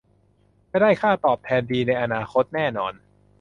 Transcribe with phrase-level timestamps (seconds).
[0.71, 2.93] จะได้ค่าตอบแทนดีในอนาคตแน่นอน